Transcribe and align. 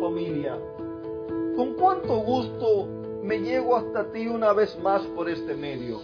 familia. 0.00 0.58
Con 1.56 1.74
cuánto 1.74 2.16
gusto 2.18 2.88
me 3.22 3.38
llego 3.38 3.76
hasta 3.76 4.10
ti 4.12 4.26
una 4.26 4.52
vez 4.52 4.78
más 4.80 5.02
por 5.16 5.28
este 5.28 5.54
medio. 5.54 6.00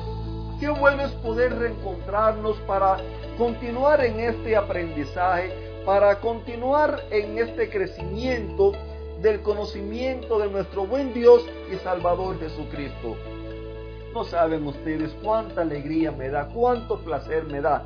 Qué 0.60 0.68
bueno 0.68 1.04
es 1.04 1.12
poder 1.12 1.56
reencontrarnos 1.59 2.56
para 2.66 2.96
continuar 3.38 4.05
en 4.05 4.20
este 4.20 4.56
aprendizaje, 4.56 5.52
para 5.84 6.20
continuar 6.20 7.02
en 7.10 7.38
este 7.38 7.68
crecimiento 7.70 8.73
del 9.20 9.42
conocimiento 9.42 10.38
de 10.38 10.51
nuestro 10.51 10.87
buen 10.87 11.12
Dios 11.12 11.45
y 11.73 11.77
Salvador 11.77 12.38
Jesucristo. 12.38 13.16
No 14.12 14.24
saben 14.24 14.66
ustedes 14.66 15.14
cuánta 15.23 15.62
alegría 15.62 16.12
me 16.12 16.28
da, 16.28 16.48
cuánto 16.48 16.98
placer 17.01 17.45
me 17.45 17.60
da 17.60 17.84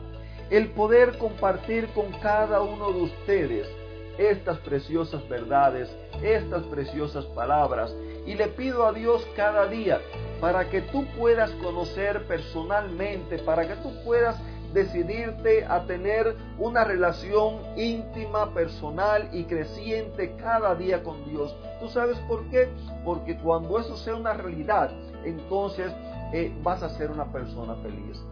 el 0.50 0.70
poder 0.70 1.18
compartir 1.18 1.88
con 1.88 2.10
cada 2.20 2.62
uno 2.62 2.92
de 2.92 3.02
ustedes 3.02 3.68
estas 4.18 4.58
preciosas 4.58 5.26
verdades, 5.28 5.88
estas 6.22 6.64
preciosas 6.64 7.24
palabras. 7.26 7.94
Y 8.26 8.34
le 8.34 8.48
pido 8.48 8.84
a 8.84 8.92
Dios 8.92 9.26
cada 9.36 9.66
día 9.66 10.00
para 10.40 10.68
que 10.68 10.82
tú 10.82 11.06
puedas 11.16 11.50
conocer 11.62 12.26
personalmente, 12.26 13.38
para 13.38 13.66
que 13.66 13.74
tú 13.76 13.92
puedas 14.04 14.36
decidirte 14.72 15.64
a 15.64 15.84
tener 15.86 16.36
una 16.58 16.84
relación 16.84 17.60
íntima, 17.76 18.52
personal 18.52 19.28
y 19.32 19.44
creciente 19.44 20.36
cada 20.36 20.74
día 20.74 21.02
con 21.02 21.24
Dios. 21.24 21.56
¿Tú 21.80 21.88
sabes 21.88 22.18
por 22.28 22.44
qué? 22.50 22.68
Porque 23.04 23.38
cuando 23.38 23.78
eso 23.78 23.96
sea 23.96 24.14
una 24.14 24.34
realidad, 24.34 24.90
entonces 25.24 25.90
eh, 26.34 26.54
vas 26.62 26.82
a 26.82 26.90
ser 26.90 27.10
una 27.10 27.32
persona 27.32 27.76
feliz. 27.76 28.22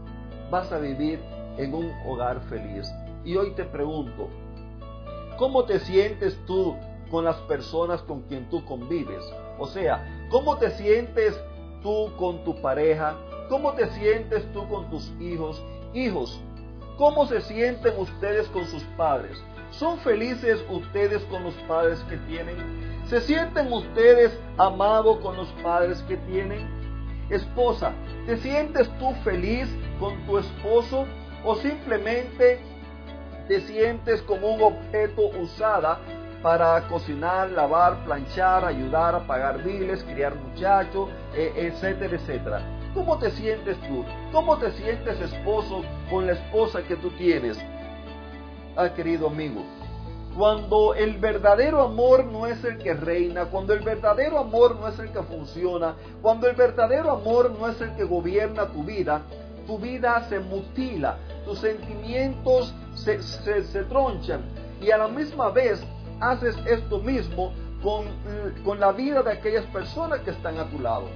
Vas 0.50 0.70
a 0.72 0.78
vivir 0.78 1.20
en 1.56 1.74
un 1.74 1.90
hogar 2.06 2.40
feliz. 2.48 2.86
Y 3.24 3.36
hoy 3.36 3.52
te 3.52 3.64
pregunto, 3.64 4.28
¿cómo 5.38 5.64
te 5.64 5.80
sientes 5.80 6.38
tú 6.46 6.76
con 7.10 7.24
las 7.24 7.36
personas 7.42 8.02
con 8.02 8.22
quien 8.22 8.48
tú 8.48 8.64
convives? 8.64 9.24
O 9.58 9.66
sea, 9.66 10.26
¿cómo 10.30 10.56
te 10.58 10.70
sientes 10.72 11.38
tú 11.82 12.12
con 12.16 12.44
tu 12.44 12.60
pareja? 12.60 13.16
¿Cómo 13.48 13.72
te 13.72 13.88
sientes 13.90 14.44
tú 14.52 14.68
con 14.68 14.90
tus 14.90 15.12
hijos? 15.20 15.62
Hijos, 15.94 16.40
¿cómo 16.98 17.26
se 17.26 17.40
sienten 17.40 17.98
ustedes 17.98 18.48
con 18.48 18.66
sus 18.66 18.82
padres? 18.96 19.42
¿Son 19.70 19.98
felices 19.98 20.64
ustedes 20.68 21.22
con 21.24 21.44
los 21.44 21.54
padres 21.68 22.00
que 22.08 22.16
tienen? 22.18 22.56
¿Se 23.06 23.20
sienten 23.20 23.72
ustedes 23.72 24.38
amados 24.58 25.18
con 25.18 25.36
los 25.36 25.48
padres 25.62 26.02
que 26.08 26.16
tienen? 26.18 26.74
Esposa, 27.30 27.92
¿te 28.26 28.36
sientes 28.38 28.88
tú 28.98 29.12
feliz 29.24 29.68
con 29.98 30.24
tu 30.26 30.38
esposo? 30.38 31.06
o 31.46 31.54
simplemente 31.54 32.58
te 33.48 33.60
sientes 33.60 34.22
como 34.22 34.54
un 34.54 34.62
objeto 34.62 35.28
usada 35.40 35.98
para 36.42 36.86
cocinar, 36.88 37.50
lavar, 37.50 38.04
planchar, 38.04 38.64
ayudar 38.64 39.14
a 39.14 39.26
pagar 39.26 39.62
biles, 39.62 40.02
criar 40.04 40.34
muchachos, 40.34 41.08
e, 41.34 41.52
etcétera, 41.56 42.16
etcétera. 42.16 42.60
¿Cómo 42.94 43.18
te 43.18 43.30
sientes 43.30 43.76
tú? 43.80 44.04
¿Cómo 44.32 44.56
te 44.58 44.70
sientes 44.72 45.20
esposo 45.20 45.82
con 46.10 46.26
la 46.26 46.32
esposa 46.32 46.82
que 46.82 46.96
tú 46.96 47.10
tienes? 47.10 47.58
Ah, 48.76 48.90
querido 48.94 49.28
amigo, 49.28 49.62
cuando 50.36 50.94
el 50.94 51.16
verdadero 51.18 51.82
amor 51.82 52.26
no 52.26 52.46
es 52.46 52.62
el 52.62 52.78
que 52.78 52.94
reina, 52.94 53.46
cuando 53.46 53.72
el 53.72 53.80
verdadero 53.80 54.38
amor 54.38 54.76
no 54.76 54.86
es 54.88 54.98
el 54.98 55.10
que 55.10 55.22
funciona, 55.22 55.94
cuando 56.20 56.46
el 56.46 56.56
verdadero 56.56 57.10
amor 57.10 57.50
no 57.58 57.68
es 57.68 57.80
el 57.80 57.94
que 57.96 58.04
gobierna 58.04 58.66
tu 58.66 58.84
vida, 58.84 59.22
tu 59.66 59.78
vida 59.78 60.26
se 60.28 60.38
mutila, 60.40 61.16
tus 61.44 61.58
sentimientos 61.58 62.74
se, 62.96 63.84
tronchan 63.84 64.40
y 64.80 64.90
a 64.90 64.98
la 64.98 65.08
misma 65.08 65.50
vez 65.50 65.82
haces 66.20 66.56
esto 66.66 66.98
mismo 66.98 67.52
con, 67.82 68.06
con 68.64 68.80
la 68.80 68.92
vida 68.92 69.22
de 69.22 69.32
aquellas 69.32 69.64
personas 69.66 70.20
que 70.20 70.30
están 70.30 70.58
a 70.58 70.68
tu 70.70 70.78
lado. 70.80 71.08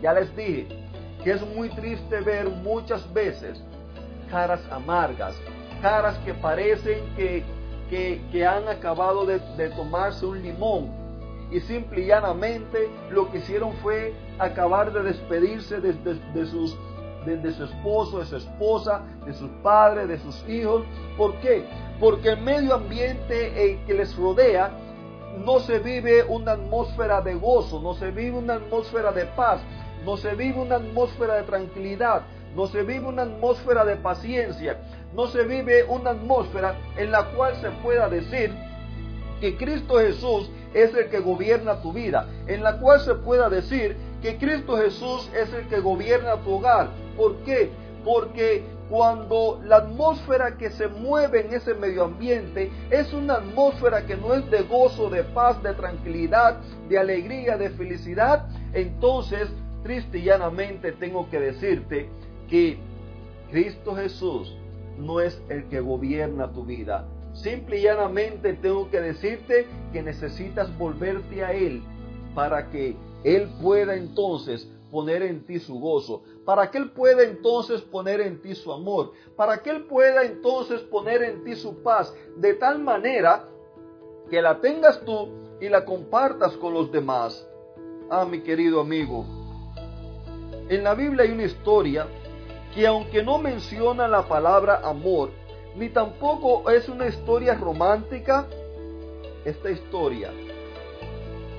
Ya 0.00 0.12
les 0.12 0.34
dije 0.36 0.68
que 1.22 1.32
es 1.32 1.46
muy 1.54 1.68
triste 1.70 2.20
ver 2.20 2.48
muchas 2.48 3.12
veces 3.12 3.60
caras 4.30 4.60
amargas, 4.70 5.34
caras 5.82 6.16
que 6.18 6.34
parecen 6.34 7.00
que, 7.16 7.44
que, 7.90 8.46
han 8.46 8.68
acabado 8.68 9.24
de, 9.24 9.38
tomarse 9.70 10.26
un 10.26 10.42
limón 10.42 10.90
y 11.50 11.60
simple 11.60 12.02
y 12.02 12.06
llanamente 12.06 12.88
lo 13.10 13.30
que 13.30 13.38
hicieron 13.38 13.72
fue 13.74 14.12
acabar 14.38 14.92
de 14.92 15.02
despedirse 15.02 15.80
de, 15.80 15.92
de 15.92 16.46
sus 16.46 16.76
de, 17.26 17.52
su 17.52 17.64
esposo, 17.64 18.20
de 18.20 18.26
su 18.26 18.36
esposa, 18.36 19.02
de 19.24 19.32
sus 19.34 19.50
padres, 19.62 20.08
de 20.08 20.18
sus 20.18 20.48
hijos. 20.48 20.84
¿Por 21.16 21.34
qué? 21.40 21.64
Porque 21.98 22.30
el 22.30 22.40
medio 22.40 22.74
ambiente 22.74 23.80
que 23.86 23.94
les 23.94 24.16
rodea 24.16 24.70
no 25.44 25.60
se 25.60 25.78
vive 25.80 26.24
una 26.24 26.52
atmósfera 26.52 27.20
de 27.20 27.34
gozo, 27.34 27.80
no 27.80 27.94
se 27.94 28.10
vive 28.10 28.38
una 28.38 28.54
atmósfera 28.54 29.12
de 29.12 29.26
paz, 29.26 29.60
no 30.04 30.16
se 30.16 30.34
vive 30.34 30.60
una 30.60 30.76
atmósfera 30.76 31.34
de 31.34 31.42
tranquilidad, 31.42 32.22
no 32.54 32.66
se 32.68 32.82
vive 32.82 33.06
una 33.06 33.22
atmósfera 33.22 33.84
de 33.84 33.96
paciencia, 33.96 34.78
no 35.14 35.26
se 35.26 35.44
vive 35.44 35.84
una 35.84 36.10
atmósfera 36.10 36.76
en 36.96 37.10
la 37.10 37.24
cual 37.32 37.54
se 37.56 37.70
pueda 37.82 38.08
decir 38.08 38.54
que 39.40 39.56
Cristo 39.56 39.98
Jesús 39.98 40.50
es 40.72 40.94
el 40.94 41.08
que 41.10 41.20
gobierna 41.20 41.82
tu 41.82 41.92
vida, 41.92 42.26
en 42.46 42.62
la 42.62 42.78
cual 42.78 43.00
se 43.00 43.14
pueda 43.14 43.50
decir 43.50 43.96
que 44.22 44.38
Cristo 44.38 44.76
Jesús 44.76 45.30
es 45.34 45.52
el 45.52 45.68
que 45.68 45.80
gobierna 45.80 46.36
tu 46.36 46.54
hogar. 46.54 46.88
¿Por 47.16 47.36
qué? 47.44 47.70
Porque 48.04 48.62
cuando 48.88 49.60
la 49.64 49.78
atmósfera 49.78 50.56
que 50.56 50.70
se 50.70 50.86
mueve 50.86 51.46
en 51.46 51.54
ese 51.54 51.74
medio 51.74 52.04
ambiente 52.04 52.70
es 52.90 53.12
una 53.12 53.34
atmósfera 53.34 54.06
que 54.06 54.16
no 54.16 54.34
es 54.34 54.48
de 54.50 54.62
gozo, 54.62 55.10
de 55.10 55.24
paz, 55.24 55.60
de 55.62 55.74
tranquilidad, 55.74 56.60
de 56.88 56.98
alegría, 56.98 57.56
de 57.56 57.70
felicidad, 57.70 58.46
entonces 58.72 59.48
triste 59.82 60.18
y 60.18 60.24
llanamente 60.24 60.92
tengo 60.92 61.28
que 61.30 61.40
decirte 61.40 62.08
que 62.48 62.78
Cristo 63.50 63.94
Jesús 63.96 64.56
no 64.98 65.20
es 65.20 65.40
el 65.48 65.64
que 65.68 65.80
gobierna 65.80 66.52
tu 66.52 66.64
vida. 66.64 67.06
Simple 67.34 67.78
y 67.78 67.82
llanamente 67.82 68.54
tengo 68.54 68.88
que 68.90 69.00
decirte 69.00 69.66
que 69.92 70.02
necesitas 70.02 70.76
volverte 70.78 71.44
a 71.44 71.52
Él 71.52 71.82
para 72.34 72.70
que 72.70 72.96
Él 73.24 73.48
pueda 73.60 73.94
entonces 73.94 74.68
poner 74.90 75.22
en 75.22 75.44
ti 75.44 75.58
su 75.58 75.78
gozo, 75.78 76.22
para 76.44 76.70
que 76.70 76.78
Él 76.78 76.90
pueda 76.90 77.22
entonces 77.22 77.80
poner 77.82 78.20
en 78.20 78.40
ti 78.40 78.54
su 78.54 78.72
amor, 78.72 79.12
para 79.36 79.58
que 79.62 79.70
Él 79.70 79.84
pueda 79.84 80.22
entonces 80.22 80.80
poner 80.82 81.22
en 81.22 81.44
ti 81.44 81.56
su 81.56 81.82
paz, 81.82 82.14
de 82.36 82.54
tal 82.54 82.78
manera 82.78 83.48
que 84.30 84.40
la 84.40 84.60
tengas 84.60 85.00
tú 85.04 85.28
y 85.60 85.68
la 85.68 85.84
compartas 85.84 86.56
con 86.56 86.74
los 86.74 86.90
demás. 86.92 87.46
Ah, 88.10 88.24
mi 88.24 88.40
querido 88.40 88.80
amigo, 88.80 89.24
en 90.68 90.84
la 90.84 90.94
Biblia 90.94 91.24
hay 91.24 91.32
una 91.32 91.44
historia 91.44 92.06
que 92.74 92.86
aunque 92.86 93.22
no 93.22 93.38
menciona 93.38 94.06
la 94.06 94.28
palabra 94.28 94.80
amor, 94.84 95.30
ni 95.76 95.88
tampoco 95.88 96.70
es 96.70 96.88
una 96.88 97.06
historia 97.06 97.54
romántica, 97.54 98.46
esta 99.44 99.70
historia 99.70 100.30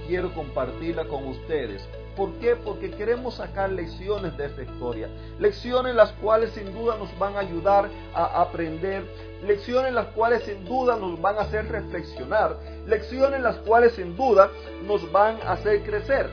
quiero 0.08 0.34
compartirla 0.34 1.06
con 1.08 1.28
ustedes 1.28 1.88
¿Por 2.18 2.34
qué? 2.40 2.56
Porque 2.56 2.90
queremos 2.90 3.36
sacar 3.36 3.72
lecciones 3.72 4.36
de 4.38 4.48
esta 4.48 4.64
historia. 4.64 5.08
Lecciones 5.38 5.94
las 5.94 6.12
cuales 6.14 6.50
sin 6.50 6.74
duda 6.74 6.98
nos 6.98 7.16
van 7.20 7.36
a 7.36 7.42
ayudar 7.42 7.90
a 8.16 8.42
aprender. 8.42 9.06
Lecciones 9.44 9.94
las 9.94 10.08
cuales 10.08 10.42
sin 10.44 10.66
duda 10.66 10.96
nos 10.96 11.22
van 11.22 11.38
a 11.38 11.42
hacer 11.42 11.70
reflexionar. 11.70 12.58
Lecciones 12.88 13.40
las 13.42 13.58
cuales 13.58 13.94
sin 13.94 14.18
duda 14.18 14.50
nos 14.84 15.10
van 15.12 15.38
a 15.44 15.52
hacer 15.52 15.84
crecer. 15.84 16.32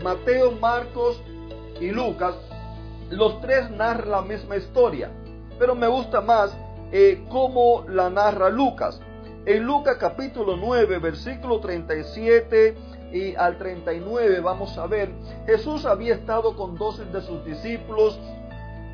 Mateo, 0.00 0.52
Marcos 0.52 1.20
y 1.80 1.90
Lucas, 1.90 2.36
los 3.10 3.40
tres 3.40 3.68
narran 3.72 4.10
la 4.10 4.22
misma 4.22 4.56
historia. 4.56 5.10
Pero 5.58 5.74
me 5.74 5.88
gusta 5.88 6.20
más 6.20 6.56
eh, 6.92 7.24
cómo 7.28 7.84
la 7.88 8.10
narra 8.10 8.48
Lucas. 8.48 9.00
En 9.44 9.64
Lucas 9.64 9.96
capítulo 9.98 10.56
9, 10.56 10.98
versículo 10.98 11.58
37 11.58 12.76
y 13.12 13.34
al 13.36 13.58
39 13.58 14.40
vamos 14.40 14.76
a 14.78 14.86
ver, 14.86 15.10
Jesús 15.46 15.86
había 15.86 16.14
estado 16.14 16.56
con 16.56 16.76
dos 16.76 16.98
de 17.12 17.20
sus 17.22 17.44
discípulos, 17.44 18.18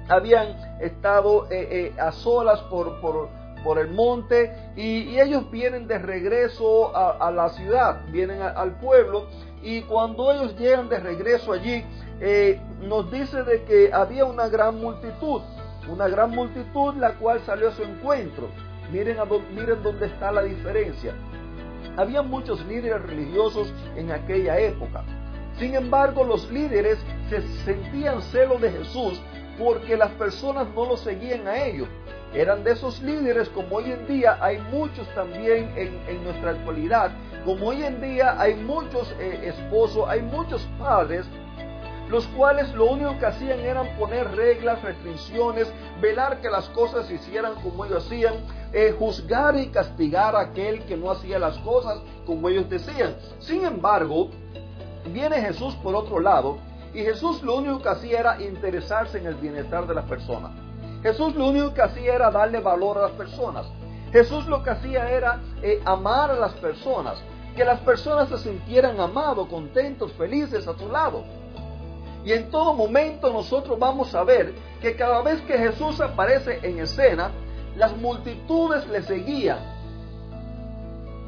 habían 0.09 0.56
estado 0.81 1.47
eh, 1.50 1.93
eh, 1.97 2.00
a 2.00 2.12
solas 2.12 2.61
por, 2.62 3.00
por, 3.00 3.79
el 3.79 3.91
monte 3.93 4.53
y, 4.76 5.19
ellos 5.19 5.49
vienen 5.50 5.87
de 5.87 5.99
regreso 5.99 6.94
a, 6.97 7.31
la 7.31 7.49
ciudad, 7.50 8.00
vienen 8.11 8.43
al 8.43 8.79
pueblo 8.81 9.26
y 9.62 9.82
cuando 9.82 10.32
ellos 10.32 10.59
llegan 10.59 10.88
de 10.88 10.99
regreso 10.99 11.53
allí, 11.53 11.85
eh, 12.20 12.61
nos 12.81 13.11
dice 13.11 13.43
de 13.44 13.62
que 13.64 13.93
había 13.93 14.25
una 14.25 14.49
gran 14.49 14.81
multitud, 14.81 15.43
una 15.88 16.09
gran 16.09 16.31
multitud 16.31 16.94
la 16.97 17.14
cual 17.14 17.41
salió 17.47 17.69
a 17.69 17.73
su 17.73 17.82
encuentro. 17.82 18.49
Miren, 18.91 19.19
a, 19.20 19.25
miren 19.25 19.82
dónde 19.82 20.06
está 20.06 20.32
la 20.32 20.43
diferencia. 20.43 21.14
Había 21.96 22.22
muchos 22.22 22.64
líderes 22.66 23.02
religiosos 23.02 23.72
en 23.96 24.10
aquella 24.12 24.58
época. 24.58 25.04
Sin 25.58 25.74
embargo, 25.74 26.24
los 26.24 26.50
líderes 26.50 26.98
se 27.28 27.42
sentían 27.64 28.22
celo 28.22 28.58
de 28.58 28.70
Jesús 28.70 29.20
porque 29.58 29.96
las 29.96 30.10
personas 30.12 30.66
no 30.74 30.86
lo 30.86 30.96
seguían 30.96 31.46
a 31.46 31.64
ellos. 31.64 31.88
Eran 32.34 32.64
de 32.64 32.72
esos 32.72 33.02
líderes 33.02 33.50
como 33.50 33.76
hoy 33.76 33.92
en 33.92 34.06
día 34.06 34.38
hay 34.40 34.58
muchos 34.72 35.06
también 35.14 35.70
en, 35.76 36.24
nuestra 36.24 36.52
actualidad. 36.52 37.12
Como 37.44 37.68
hoy 37.68 37.82
en 37.82 38.00
día 38.00 38.40
hay 38.40 38.54
muchos 38.54 39.14
eh, 39.20 39.40
esposos, 39.44 40.08
hay 40.08 40.22
muchos 40.22 40.66
padres 40.78 41.26
los 42.12 42.26
cuales 42.26 42.70
lo 42.75 42.91
único 42.91 43.19
que 43.19 43.25
hacían 43.25 43.61
eran 43.61 43.97
poner 43.97 44.37
reglas, 44.37 44.82
restricciones, 44.82 45.73
velar 46.03 46.43
que 46.43 46.50
las 46.50 46.69
cosas 46.69 47.06
se 47.06 47.14
hicieran 47.14 47.55
como 47.62 47.87
ellos 47.87 48.05
hacían, 48.05 48.35
eh, 48.75 48.94
juzgar 48.99 49.56
y 49.56 49.69
castigar 49.69 50.37
a 50.37 50.41
aquel 50.41 50.85
que 50.85 50.94
no 50.94 51.11
hacía 51.11 51.38
las 51.38 51.56
cosas 51.61 52.00
como 52.26 52.50
ellos 52.50 52.69
decían. 52.69 53.17
Sin 53.38 53.64
embargo, 53.64 54.29
viene 55.06 55.41
Jesús 55.41 55.75
por 55.76 55.94
otro 55.94 56.20
lado 56.20 56.59
y 56.93 57.00
Jesús 57.00 57.43
lo 57.43 57.56
único 57.56 57.81
que 57.81 57.88
hacía 57.88 58.20
era 58.20 58.43
interesarse 58.43 59.17
en 59.17 59.26
el 59.26 59.37
bienestar 59.37 59.87
de 59.87 59.94
las 59.94 60.05
personas. 60.05 60.53
Jesús 61.03 61.35
lo 61.35 61.49
único 61.49 61.73
que 61.73 61.81
hacía 61.81 62.14
era 62.14 62.31
darle 62.31 62.61
valor 62.61 62.99
a 62.99 63.03
las 63.05 63.12
personas. 63.12 63.64
Jesús 64.12 64.47
lo 64.49 64.62
que 64.62 64.69
hacía 64.69 65.11
era 65.11 65.41
eh, 65.62 65.81
amar 65.87 66.31
a 66.31 66.35
las 66.35 66.53
personas, 66.53 67.17
que 67.56 67.64
las 67.64 67.81
personas 67.81 68.29
se 68.29 68.37
sintieran 68.37 69.00
amados, 69.00 69.49
contentos, 69.49 70.12
felices 70.12 70.69
a 70.69 70.76
su 70.76 70.91
lado. 70.91 71.25
Y 72.24 72.32
en 72.32 72.50
todo 72.50 72.74
momento 72.74 73.32
nosotros 73.32 73.78
vamos 73.78 74.14
a 74.14 74.22
ver 74.22 74.54
que 74.80 74.94
cada 74.94 75.22
vez 75.22 75.40
que 75.42 75.58
Jesús 75.58 76.00
aparece 76.00 76.60
en 76.62 76.78
escena, 76.78 77.30
las 77.76 77.96
multitudes 77.96 78.86
le 78.88 79.02
seguían. 79.02 79.58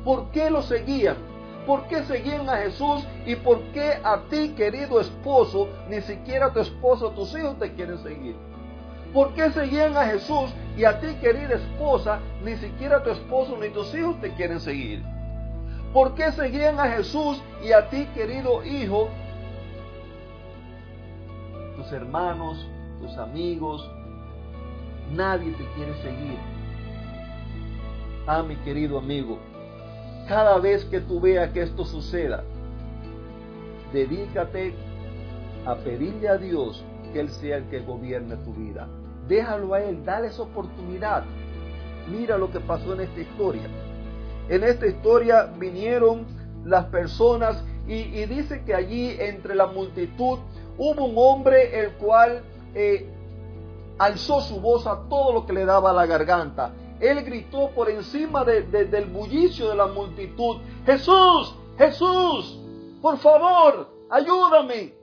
¿Por 0.05 0.31
qué 0.31 0.50
lo 0.50 0.62
seguían? 0.62 1.17
¿Por 1.67 1.87
qué 1.88 2.02
seguían 2.05 2.49
a 2.49 2.58
Jesús? 2.58 3.05
¿Y 3.26 3.37
por 3.37 3.61
qué 3.73 3.99
a 4.05 4.20
ti, 4.29 4.50
querido 4.50 5.00
esposo, 5.00 5.69
ni 5.88 6.00
siquiera 6.02 6.52
tu 6.52 6.61
esposo, 6.61 7.11
tus 7.11 7.35
hijos 7.37 7.58
te 7.58 7.73
quieren 7.73 7.99
seguir? 7.99 8.37
¿Por 9.14 9.32
qué 9.32 9.50
seguían 9.50 9.97
a 9.97 10.05
Jesús 10.06 10.52
y 10.76 10.85
a 10.85 11.00
ti, 11.00 11.14
querida 11.20 11.55
esposa, 11.55 12.19
ni 12.44 12.56
siquiera 12.56 13.02
tu 13.02 13.11
esposo 13.11 13.56
ni 13.56 13.70
tus 13.70 13.94
hijos 13.94 14.20
te 14.20 14.35
quieren 14.35 14.61
seguir? 14.61 15.02
¿Por 15.93 16.14
qué 16.14 16.32
seguían 16.32 16.79
a 16.81 16.88
Jesús 16.88 17.40
y 17.64 17.73
a 17.73 17.88
ti, 17.88 18.06
querido 18.14 18.64
hijo, 18.64 19.08
tus 21.85 21.93
hermanos, 21.93 22.67
tus 23.01 23.17
amigos, 23.19 23.91
nadie 25.13 25.53
te 25.53 25.65
quiere 25.75 25.95
seguir. 26.03 26.39
Ah, 28.27 28.43
mi 28.43 28.57
querido 28.57 28.99
amigo, 28.99 29.39
cada 30.27 30.59
vez 30.59 30.85
que 30.87 31.01
tú 31.01 31.21
veas 31.21 31.53
que 31.53 31.63
esto 31.63 31.85
suceda, 31.85 32.43
dedícate 33.93 34.75
a 35.67 35.75
pedirle 35.77 36.29
a 36.29 36.39
Dios 36.39 36.83
que 37.13 37.21
Él 37.21 37.29
sea 37.29 37.59
el 37.59 37.65
que 37.65 37.81
gobierne 37.81 38.37
tu 38.37 38.55
vida. 38.55 38.89
Déjalo 39.29 39.75
a 39.75 39.83
Él, 39.83 40.05
dale 40.07 40.29
esa 40.29 40.43
oportunidad. 40.43 41.25
Mira 42.11 42.39
lo 42.39 42.51
que 42.51 42.61
pasó 42.61 42.95
en 42.95 43.01
esta 43.03 43.21
historia. 43.21 43.69
En 44.49 44.65
esta 44.65 44.87
historia 44.87 45.53
vinieron 45.59 46.25
las 46.65 46.87
personas 46.87 47.63
y, 47.87 47.95
y 47.95 48.25
dice 48.25 48.63
que 48.65 48.75
allí 48.75 49.17
entre 49.19 49.55
la 49.55 49.67
multitud 49.67 50.39
hubo 50.79 51.05
un 51.05 51.15
hombre 51.17 51.79
el 51.79 51.93
cual 51.94 52.43
eh, 52.75 53.09
alzó 53.99 54.41
su 54.41 54.61
voz 54.61 54.87
a 54.87 55.09
todo 55.09 55.32
lo 55.32 55.47
que 55.47 55.53
le 55.53 55.65
daba 55.65 55.93
la 55.93 56.06
garganta. 56.06 56.73
Él 57.00 57.23
gritó 57.25 57.71
por 57.71 57.91
encima 57.91 58.44
del 58.44 59.06
bullicio 59.06 59.69
de 59.69 59.76
la 59.76 59.87
multitud, 59.87 60.59
Jesús, 60.87 61.55
Jesús, 61.76 62.61
por 63.03 63.19
favor, 63.19 63.88
ayúdame. 64.11 64.94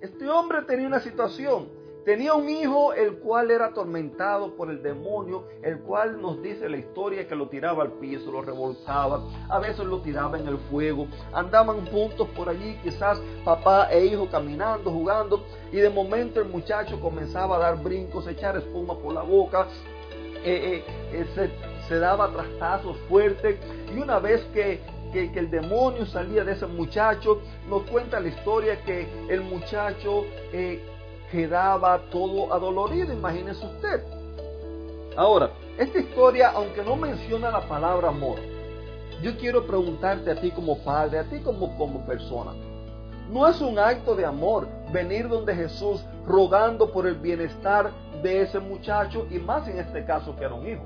Este 0.00 0.28
hombre 0.28 0.62
tenía 0.62 0.86
una 0.86 1.00
situación 1.00 1.81
Tenía 2.04 2.34
un 2.34 2.48
hijo 2.50 2.92
el 2.94 3.18
cual 3.18 3.52
era 3.52 3.66
atormentado 3.66 4.56
por 4.56 4.70
el 4.70 4.82
demonio, 4.82 5.44
el 5.62 5.78
cual 5.82 6.20
nos 6.20 6.42
dice 6.42 6.68
la 6.68 6.76
historia 6.76 7.28
que 7.28 7.36
lo 7.36 7.48
tiraba 7.48 7.84
al 7.84 7.92
piso, 7.92 8.32
lo 8.32 8.42
revolcaba, 8.42 9.22
a 9.48 9.60
veces 9.60 9.84
lo 9.84 10.00
tiraba 10.00 10.36
en 10.36 10.48
el 10.48 10.58
fuego, 10.68 11.06
andaban 11.32 11.86
juntos 11.86 12.28
por 12.30 12.48
allí, 12.48 12.76
quizás 12.82 13.20
papá 13.44 13.88
e 13.92 14.04
hijo 14.04 14.28
caminando, 14.28 14.90
jugando, 14.90 15.44
y 15.70 15.76
de 15.76 15.90
momento 15.90 16.40
el 16.40 16.48
muchacho 16.48 17.00
comenzaba 17.00 17.56
a 17.56 17.60
dar 17.60 17.80
brincos, 17.80 18.26
a 18.26 18.32
echar 18.32 18.56
espuma 18.56 18.98
por 18.98 19.14
la 19.14 19.22
boca, 19.22 19.68
eh, 20.44 20.82
eh, 21.12 21.24
eh, 21.36 21.50
se, 21.86 21.98
daba 22.00 22.32
trastazos 22.32 22.96
fuertes, 23.08 23.60
y 23.94 24.00
una 24.00 24.18
vez 24.18 24.42
que 24.52 24.80
que, 25.12 25.30
el 25.34 25.50
demonio 25.50 26.06
salía 26.06 26.42
de 26.42 26.52
ese 26.52 26.66
muchacho. 26.66 27.42
Nos 27.68 27.82
cuenta 27.82 28.18
la 28.18 28.28
historia 28.28 28.82
que 28.82 29.06
el 29.28 29.42
muchacho 29.42 30.24
quedaba 31.32 31.98
todo 32.10 32.52
adolorido, 32.52 33.10
imagínese 33.10 33.64
usted. 33.64 34.02
Ahora, 35.16 35.50
esta 35.78 35.98
historia, 35.98 36.50
aunque 36.50 36.84
no 36.84 36.94
menciona 36.94 37.50
la 37.50 37.66
palabra 37.66 38.08
amor, 38.08 38.38
yo 39.22 39.36
quiero 39.38 39.66
preguntarte 39.66 40.30
a 40.30 40.40
ti 40.40 40.50
como 40.50 40.78
padre, 40.84 41.18
a 41.18 41.24
ti 41.24 41.40
como, 41.40 41.76
como 41.78 42.04
persona, 42.04 42.52
¿no 43.30 43.48
es 43.48 43.60
un 43.62 43.78
acto 43.78 44.14
de 44.14 44.26
amor 44.26 44.68
venir 44.92 45.26
donde 45.26 45.54
Jesús 45.54 46.04
rogando 46.26 46.92
por 46.92 47.06
el 47.06 47.14
bienestar 47.14 47.90
de 48.22 48.42
ese 48.42 48.60
muchacho 48.60 49.26
y 49.30 49.38
más 49.38 49.66
en 49.68 49.78
este 49.78 50.04
caso 50.04 50.36
que 50.36 50.44
era 50.44 50.54
un 50.54 50.68
hijo? 50.68 50.84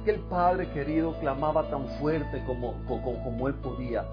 Aquel 0.00 0.20
padre 0.28 0.68
querido 0.70 1.12
clamaba 1.20 1.70
tan 1.70 1.86
fuerte 2.00 2.42
como, 2.46 2.74
como, 2.88 3.22
como 3.22 3.46
él 3.46 3.54
podía 3.54 4.04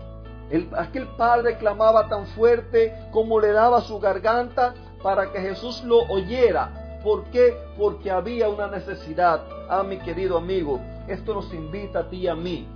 aquel 0.77 1.07
padre 1.17 1.57
clamaba 1.57 2.07
tan 2.07 2.27
fuerte 2.27 2.93
como 3.11 3.39
le 3.39 3.51
daba 3.51 3.81
su 3.81 3.99
garganta 3.99 4.73
para 5.01 5.31
que 5.31 5.39
Jesús 5.39 5.83
lo 5.83 6.03
oyera. 6.03 6.99
¿Por 7.03 7.25
qué? 7.25 7.55
Porque 7.77 8.11
había 8.11 8.49
una 8.49 8.67
necesidad. 8.67 9.43
Ah, 9.69 9.83
mi 9.83 9.97
querido 9.99 10.37
amigo, 10.37 10.79
esto 11.07 11.33
nos 11.33 11.53
invita 11.53 11.99
a 11.99 12.09
ti 12.09 12.17
y 12.17 12.27
a 12.27 12.35
mí. 12.35 12.67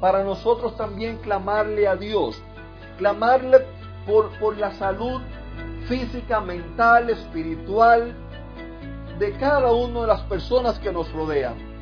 Para 0.00 0.24
nosotros 0.24 0.76
también 0.76 1.18
clamarle 1.18 1.86
a 1.86 1.96
Dios. 1.96 2.42
Clamarle 2.98 3.64
por, 4.06 4.30
por 4.38 4.56
la 4.56 4.72
salud 4.72 5.20
física, 5.88 6.40
mental, 6.40 7.10
espiritual 7.10 8.14
de 9.18 9.32
cada 9.38 9.72
una 9.72 10.02
de 10.02 10.06
las 10.08 10.20
personas 10.22 10.78
que 10.78 10.92
nos 10.92 11.10
rodean. 11.12 11.75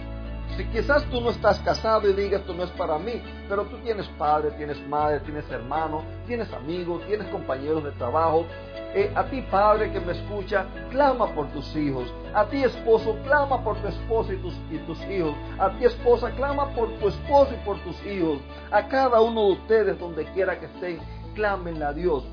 Si 0.56 0.64
quizás 0.66 1.04
tú 1.10 1.20
no 1.20 1.30
estás 1.30 1.58
casado 1.60 2.08
y 2.08 2.12
digas 2.12 2.42
esto 2.42 2.54
no 2.54 2.62
es 2.62 2.70
para 2.72 2.96
mí, 2.98 3.20
pero 3.48 3.64
tú 3.64 3.76
tienes 3.78 4.06
padre, 4.18 4.52
tienes 4.52 4.80
madre, 4.86 5.18
tienes 5.20 5.50
hermano, 5.50 6.02
tienes 6.28 6.52
amigos, 6.52 7.02
tienes 7.06 7.26
compañeros 7.28 7.82
de 7.82 7.90
trabajo. 7.92 8.46
Eh, 8.94 9.12
a 9.16 9.24
ti 9.24 9.42
padre 9.50 9.90
que 9.90 9.98
me 9.98 10.12
escucha, 10.12 10.66
clama 10.90 11.34
por 11.34 11.48
tus 11.48 11.74
hijos. 11.74 12.12
A 12.32 12.44
ti 12.46 12.62
esposo, 12.62 13.18
clama 13.24 13.64
por 13.64 13.76
tu 13.78 13.88
esposa 13.88 14.32
y 14.32 14.36
tus, 14.36 15.00
hijos. 15.06 15.34
A 15.58 15.70
ti 15.76 15.86
esposa, 15.86 16.30
clama 16.36 16.72
por 16.74 16.88
tu 17.00 17.08
esposo 17.08 17.52
y 17.52 17.64
por 17.64 17.76
tus 17.80 18.06
hijos. 18.06 18.38
A 18.70 18.86
cada 18.86 19.20
uno 19.20 19.46
de 19.46 19.52
ustedes, 19.54 19.98
donde 19.98 20.24
quiera 20.26 20.60
que 20.60 20.66
estén, 20.66 21.00
clámenle 21.34 21.84
a 21.84 21.92
Dios 21.92 22.24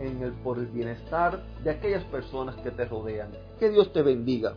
en 0.00 0.20
el, 0.24 0.32
por 0.32 0.58
el 0.58 0.66
bienestar 0.66 1.40
de 1.62 1.70
aquellas 1.70 2.02
personas 2.04 2.56
que 2.56 2.72
te 2.72 2.84
rodean. 2.84 3.30
Que 3.60 3.70
Dios 3.70 3.92
te 3.92 4.02
bendiga. 4.02 4.54